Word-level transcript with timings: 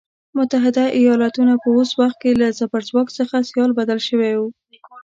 متحده 0.37 0.83
ایالتونه 0.99 1.53
په 1.61 1.67
اوس 1.75 1.89
وخت 2.01 2.17
کې 2.23 2.31
له 2.41 2.47
زبرځواک 2.59 3.07
په 3.33 3.39
سیال 3.49 3.71
بدل 3.79 3.99
شوی. 4.07 4.33